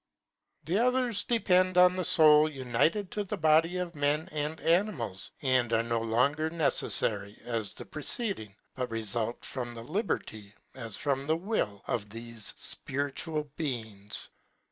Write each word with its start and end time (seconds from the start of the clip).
The 0.63 0.79
others 0.79 1.23
depend 1.23 1.77
on 1.77 1.95
the 1.95 2.03
foul, 2.03 2.49
united 2.49 3.11
to 3.11 3.23
the 3.23 3.37
body 3.37 3.77
of 3.77 3.93
men 3.93 4.29
and 4.31 4.59
animals, 4.61 5.29
and 5.43 5.71
are 5.71 5.83
no 5.83 5.99
longer 6.01 6.49
neceffary, 6.49 7.39
as 7.43 7.75
the 7.75 7.85
preceding, 7.85 8.55
but 8.73 8.89
refult 8.89 9.45
from 9.45 9.75
the 9.75 9.83
liberty, 9.83 10.55
as 10.73 10.97
from 10.97 11.27
the 11.27 11.37
will, 11.37 11.83
of 11.85 12.09
thefe 12.09 12.55
fpi 12.55 13.11
ritual 13.13 13.49
beings. 13.57 14.29